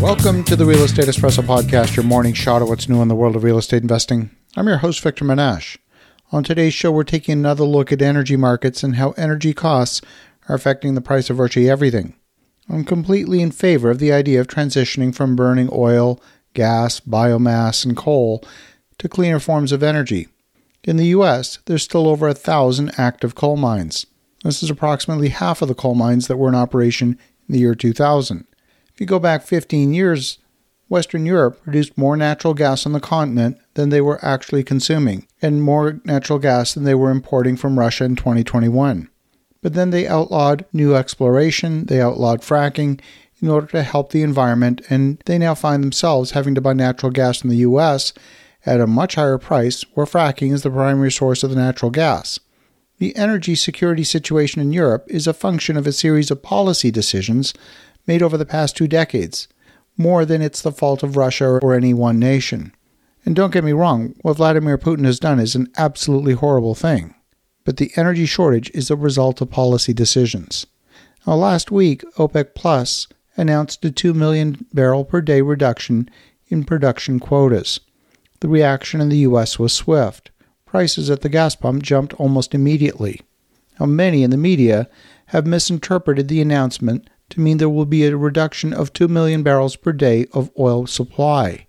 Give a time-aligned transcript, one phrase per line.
[0.00, 3.16] Welcome to the Real Estate Espresso Podcast, your morning shot of what's new in the
[3.16, 4.30] world of real estate investing.
[4.56, 5.76] I'm your host, Victor Menasce.
[6.30, 10.00] On today's show, we're taking another look at energy markets and how energy costs
[10.48, 12.14] are affecting the price of virtually everything.
[12.68, 16.22] I'm completely in favor of the idea of transitioning from burning oil,
[16.54, 18.44] gas, biomass, and coal
[18.98, 20.28] to cleaner forms of energy.
[20.84, 24.06] In the US, there's still over a thousand active coal mines.
[24.44, 27.18] This is approximately half of the coal mines that were in operation
[27.48, 28.46] in the year 2000.
[28.98, 30.38] If you go back 15 years,
[30.88, 35.62] Western Europe produced more natural gas on the continent than they were actually consuming, and
[35.62, 39.08] more natural gas than they were importing from Russia in 2021.
[39.62, 43.00] But then they outlawed new exploration, they outlawed fracking
[43.40, 47.12] in order to help the environment, and they now find themselves having to buy natural
[47.12, 48.12] gas in the US
[48.66, 52.40] at a much higher price, where fracking is the primary source of the natural gas.
[52.98, 57.54] The energy security situation in Europe is a function of a series of policy decisions
[58.08, 59.46] made over the past two decades,
[59.96, 62.72] more than it's the fault of Russia or any one nation.
[63.24, 67.14] And don't get me wrong, what Vladimir Putin has done is an absolutely horrible thing.
[67.64, 70.66] But the energy shortage is a result of policy decisions.
[71.26, 76.08] Now, last week, OPEC Plus announced a 2 million barrel per day reduction
[76.48, 77.80] in production quotas.
[78.40, 79.58] The reaction in the U.S.
[79.58, 80.30] was swift.
[80.64, 83.20] Prices at the gas pump jumped almost immediately.
[83.78, 84.88] Now, many in the media
[85.26, 89.76] have misinterpreted the announcement to mean there will be a reduction of 2 million barrels
[89.76, 91.66] per day of oil supply.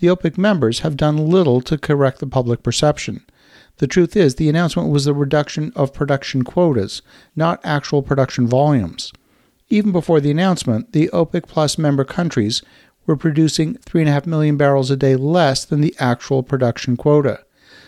[0.00, 3.24] The OPEC members have done little to correct the public perception.
[3.76, 7.02] The truth is, the announcement was the reduction of production quotas,
[7.36, 9.12] not actual production volumes.
[9.68, 12.62] Even before the announcement, the OPEC Plus member countries
[13.06, 17.44] were producing 3.5 million barrels a day less than the actual production quota.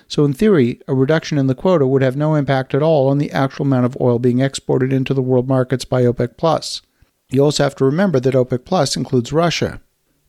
[0.08, 3.18] So, in theory, a reduction in the quota would have no impact at all on
[3.18, 6.82] the actual amount of oil being exported into the world markets by OPEC Plus.
[7.34, 9.80] You also have to remember that OPEC Plus includes Russia.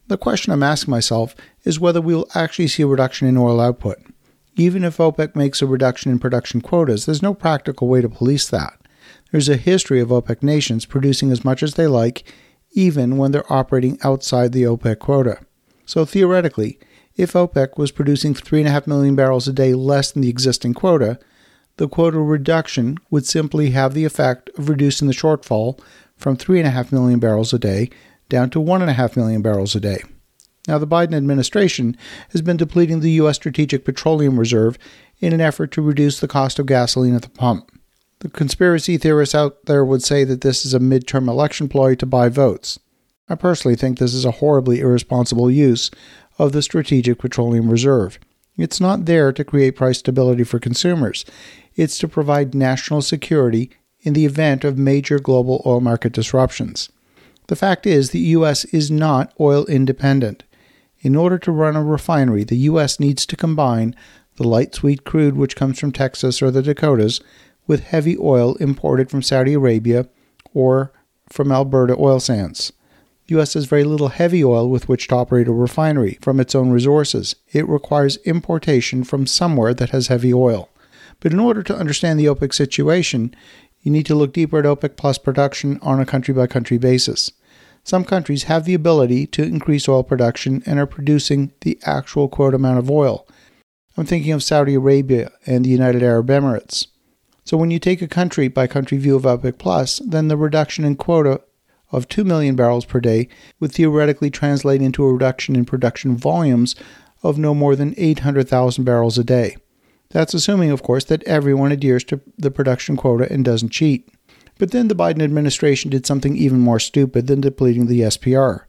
[0.07, 3.61] The question I'm asking myself is whether we will actually see a reduction in oil
[3.61, 3.99] output.
[4.55, 8.49] Even if OPEC makes a reduction in production quotas, there's no practical way to police
[8.49, 8.73] that.
[9.31, 12.23] There's a history of OPEC nations producing as much as they like,
[12.71, 15.37] even when they're operating outside the OPEC quota.
[15.85, 16.79] So theoretically,
[17.15, 21.19] if OPEC was producing 3.5 million barrels a day less than the existing quota,
[21.77, 25.79] the quota reduction would simply have the effect of reducing the shortfall
[26.15, 27.89] from 3.5 million barrels a day
[28.29, 30.01] down to 1.5 million barrels a day.
[30.67, 31.95] Now, the Biden administration
[32.29, 33.35] has been depleting the U.S.
[33.35, 34.77] Strategic Petroleum Reserve
[35.19, 37.71] in an effort to reduce the cost of gasoline at the pump.
[38.19, 42.05] The conspiracy theorists out there would say that this is a midterm election ploy to
[42.05, 42.79] buy votes.
[43.29, 45.91] I personally think this is a horribly irresponsible use
[46.39, 48.19] of the Strategic Petroleum Reserve.
[48.57, 51.25] It's not there to create price stability for consumers,
[51.75, 53.71] it's to provide national security
[54.05, 56.89] in the event of major global oil market disruptions.
[57.47, 58.63] The fact is, the U.S.
[58.65, 60.43] is not oil independent.
[61.01, 62.99] In order to run a refinery, the U.S.
[62.99, 63.95] needs to combine
[64.37, 67.19] the light sweet crude which comes from Texas or the Dakotas
[67.67, 70.07] with heavy oil imported from Saudi Arabia
[70.53, 70.91] or
[71.29, 72.71] from Alberta oil sands.
[73.27, 73.55] The U.S.
[73.55, 77.35] has very little heavy oil with which to operate a refinery from its own resources.
[77.51, 80.69] It requires importation from somewhere that has heavy oil.
[81.19, 83.35] But in order to understand the OPEC situation,
[83.85, 87.31] you need to look deeper at OPEC Plus production on a country by country basis.
[87.83, 92.55] Some countries have the ability to increase oil production and are producing the actual quote
[92.55, 93.27] amount of oil.
[93.95, 96.87] I'm thinking of Saudi Arabia and the United Arab Emirates.
[97.43, 100.83] So when you take a country by country view of OPEC Plus, then the reduction
[100.83, 101.41] in quota
[101.91, 103.27] of 2 million barrels per day
[103.59, 106.75] would theoretically translate into a reduction in production volumes
[107.21, 109.57] of no more than 800,000 barrels a day.
[110.09, 114.09] That's assuming, of course, that everyone adheres to the production quota and doesn't cheat.
[114.57, 118.61] But then the Biden administration did something even more stupid than depleting the SPR.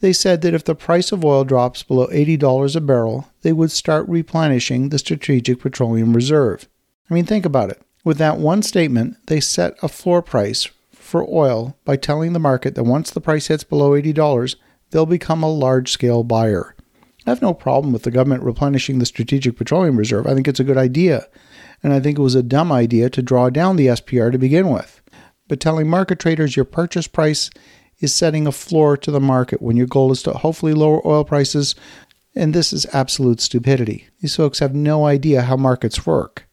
[0.00, 3.70] They said that if the price of oil drops below $80 a barrel, they would
[3.70, 6.68] start replenishing the Strategic Petroleum Reserve.
[7.10, 7.80] I mean, think about it.
[8.04, 12.74] With that one statement, they set a floor price for oil by telling the market
[12.74, 14.56] that once the price hits below $80,
[14.90, 16.75] they'll become a large scale buyer.
[17.26, 20.28] I have no problem with the government replenishing the Strategic Petroleum Reserve.
[20.28, 21.26] I think it's a good idea.
[21.82, 24.68] And I think it was a dumb idea to draw down the SPR to begin
[24.68, 25.02] with.
[25.48, 27.50] But telling market traders your purchase price
[27.98, 31.24] is setting a floor to the market when your goal is to hopefully lower oil
[31.24, 31.74] prices,
[32.34, 34.08] and this is absolute stupidity.
[34.20, 36.48] These folks have no idea how markets work.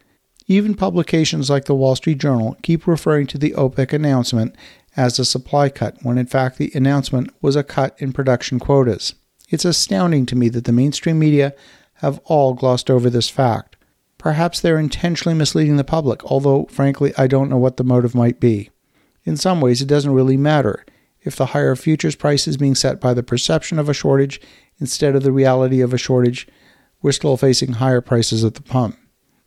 [0.47, 4.55] Even publications like the Wall Street Journal keep referring to the OPEC announcement
[4.95, 9.15] as a supply cut, when in fact the announcement was a cut in production quotas.
[9.53, 11.53] It's astounding to me that the mainstream media
[11.97, 13.75] have all glossed over this fact.
[14.17, 18.39] Perhaps they're intentionally misleading the public, although, frankly, I don't know what the motive might
[18.39, 18.71] be.
[19.25, 20.83] In some ways, it doesn't really matter.
[21.21, 24.41] if the higher futures price is being set by the perception of a shortage
[24.79, 26.47] instead of the reality of a shortage,
[27.03, 28.97] we're still facing higher prices at the pump.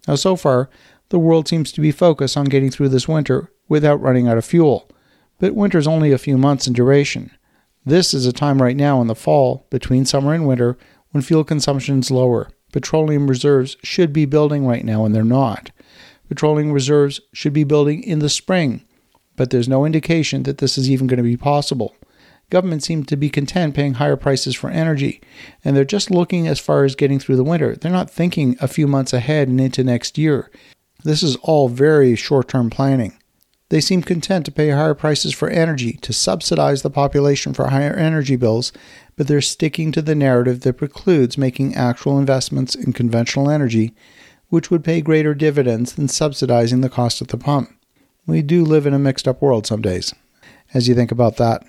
[0.06, 0.70] Now, so far,
[1.08, 4.44] the world seems to be focused on getting through this winter without running out of
[4.44, 4.88] fuel.
[5.40, 7.32] But winter's only a few months in duration.
[7.86, 10.76] This is a time right now in the fall, between summer and winter,
[11.12, 12.50] when fuel consumption is lower.
[12.72, 15.70] Petroleum reserves should be building right now, and they're not.
[16.28, 18.84] Petroleum reserves should be building in the spring,
[19.36, 21.94] but there's no indication that this is even going to be possible.
[22.50, 25.20] Governments seem to be content paying higher prices for energy,
[25.64, 27.76] and they're just looking as far as getting through the winter.
[27.76, 30.50] They're not thinking a few months ahead and into next year.
[31.04, 33.16] This is all very short term planning.
[33.68, 37.94] They seem content to pay higher prices for energy to subsidize the population for higher
[37.94, 38.72] energy bills,
[39.16, 43.92] but they're sticking to the narrative that precludes making actual investments in conventional energy,
[44.48, 47.70] which would pay greater dividends than subsidizing the cost at the pump.
[48.26, 50.14] We do live in a mixed up world some days.
[50.72, 51.64] As you think about that,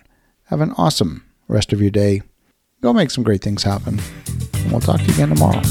[0.45, 2.21] have an awesome rest of your day.
[2.81, 4.00] Go make some great things happen.
[4.53, 5.61] And we'll talk to you again tomorrow.